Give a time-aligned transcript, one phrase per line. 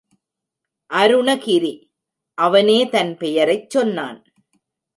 [0.91, 1.73] அருணகிரி!
[2.37, 4.19] அவனே தன் பெயரைச் சொன்னான்.